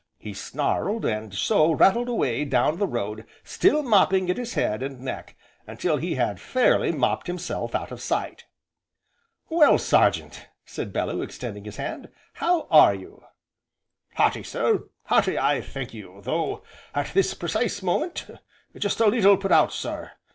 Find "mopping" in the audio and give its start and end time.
3.83-4.31